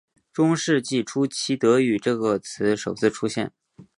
[0.33, 3.53] 中世纪初期德语这个词首次出现。